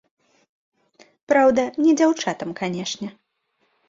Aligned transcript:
Праўда, 1.33 1.65
не 1.87 1.93
дзяўчатам, 1.99 2.49
канечне. 2.61 3.11